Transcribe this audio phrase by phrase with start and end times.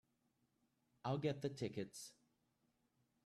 [1.05, 2.13] I'll get the tickets.